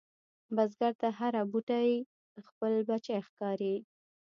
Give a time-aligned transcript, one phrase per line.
[0.55, 1.91] بزګر ته هره بوټۍ
[2.47, 3.75] خپل بچی ښکاري